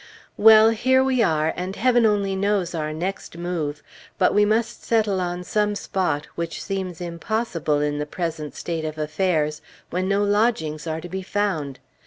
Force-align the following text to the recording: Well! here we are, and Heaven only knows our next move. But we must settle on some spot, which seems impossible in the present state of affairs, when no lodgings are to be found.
Well! 0.35 0.69
here 0.71 1.03
we 1.03 1.21
are, 1.21 1.53
and 1.55 1.75
Heaven 1.75 2.07
only 2.07 2.35
knows 2.35 2.73
our 2.73 2.91
next 2.91 3.37
move. 3.37 3.83
But 4.17 4.33
we 4.33 4.45
must 4.45 4.83
settle 4.83 5.21
on 5.21 5.43
some 5.43 5.75
spot, 5.75 6.25
which 6.33 6.59
seems 6.59 7.01
impossible 7.01 7.81
in 7.81 7.99
the 7.99 8.07
present 8.07 8.55
state 8.55 8.83
of 8.83 8.97
affairs, 8.97 9.61
when 9.91 10.09
no 10.09 10.23
lodgings 10.23 10.87
are 10.87 11.01
to 11.01 11.07
be 11.07 11.21
found. 11.21 11.77